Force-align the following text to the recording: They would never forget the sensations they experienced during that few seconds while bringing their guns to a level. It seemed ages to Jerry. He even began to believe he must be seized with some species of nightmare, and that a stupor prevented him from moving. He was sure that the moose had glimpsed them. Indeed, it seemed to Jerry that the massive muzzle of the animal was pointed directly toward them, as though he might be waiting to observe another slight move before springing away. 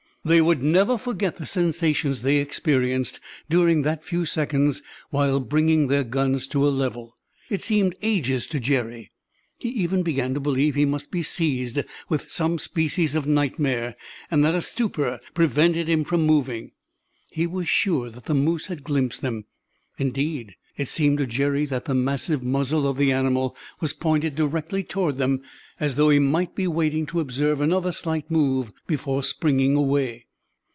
They 0.23 0.39
would 0.39 0.61
never 0.61 0.99
forget 0.99 1.37
the 1.37 1.47
sensations 1.47 2.21
they 2.21 2.35
experienced 2.35 3.19
during 3.49 3.81
that 3.81 4.03
few 4.05 4.27
seconds 4.27 4.83
while 5.09 5.39
bringing 5.39 5.87
their 5.87 6.03
guns 6.03 6.45
to 6.49 6.63
a 6.63 6.69
level. 6.69 7.17
It 7.49 7.63
seemed 7.63 7.95
ages 8.03 8.45
to 8.53 8.59
Jerry. 8.59 9.09
He 9.57 9.69
even 9.69 10.03
began 10.03 10.35
to 10.35 10.39
believe 10.39 10.75
he 10.75 10.85
must 10.85 11.09
be 11.09 11.23
seized 11.23 11.79
with 12.07 12.31
some 12.31 12.59
species 12.59 13.15
of 13.15 13.25
nightmare, 13.25 13.95
and 14.29 14.45
that 14.45 14.53
a 14.53 14.61
stupor 14.61 15.19
prevented 15.33 15.87
him 15.87 16.03
from 16.03 16.21
moving. 16.21 16.73
He 17.31 17.47
was 17.47 17.67
sure 17.67 18.11
that 18.11 18.25
the 18.25 18.35
moose 18.35 18.67
had 18.67 18.83
glimpsed 18.83 19.21
them. 19.23 19.45
Indeed, 19.97 20.55
it 20.77 20.87
seemed 20.87 21.17
to 21.17 21.27
Jerry 21.27 21.65
that 21.65 21.85
the 21.85 21.93
massive 21.93 22.41
muzzle 22.41 22.87
of 22.87 22.95
the 22.97 23.11
animal 23.11 23.55
was 23.81 23.91
pointed 23.93 24.33
directly 24.35 24.83
toward 24.83 25.17
them, 25.17 25.41
as 25.81 25.95
though 25.95 26.09
he 26.09 26.17
might 26.17 26.55
be 26.55 26.65
waiting 26.65 27.05
to 27.07 27.19
observe 27.19 27.59
another 27.59 27.91
slight 27.91 28.31
move 28.31 28.71
before 28.87 29.21
springing 29.21 29.75
away. 29.75 30.25